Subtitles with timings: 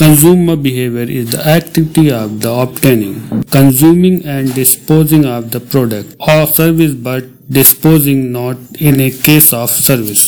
[0.00, 6.46] Consumer behavior is the activity of the obtaining, consuming and disposing of the product or
[6.46, 10.18] service but disposing not in a case of service.